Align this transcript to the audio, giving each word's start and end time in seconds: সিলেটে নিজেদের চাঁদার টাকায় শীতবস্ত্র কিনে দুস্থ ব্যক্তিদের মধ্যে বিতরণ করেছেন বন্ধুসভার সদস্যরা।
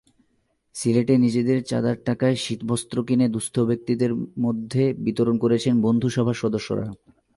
সিলেটে 0.75 1.15
নিজেদের 1.17 1.59
চাঁদার 1.63 1.97
টাকায় 2.05 2.35
শীতবস্ত্র 2.35 2.97
কিনে 3.03 3.27
দুস্থ 3.29 3.55
ব্যক্তিদের 3.59 4.11
মধ্যে 4.39 4.83
বিতরণ 4.97 5.35
করেছেন 5.37 5.73
বন্ধুসভার 5.81 6.33
সদস্যরা। 6.33 6.85